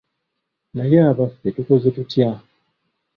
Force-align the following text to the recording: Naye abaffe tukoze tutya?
Naye 0.75 0.97
abaffe 1.11 1.47
tukoze 1.55 1.87
tutya? 1.95 2.29